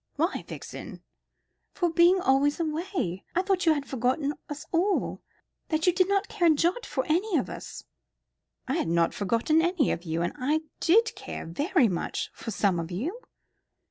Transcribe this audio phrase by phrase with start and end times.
[0.15, 1.03] "Why, Vixen?"
[1.75, 3.23] "For being always away.
[3.35, 5.21] I thought you had forgotten us all
[5.67, 7.83] that you did not care a jot for any of us."
[8.67, 12.79] "I had not forgotten any of you, and I did care very much for some
[12.79, 13.19] of you."